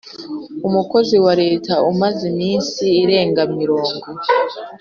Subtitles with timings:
[0.67, 4.05] Umukozi Wa Leta Umaze Iminsi Irenga Mirongo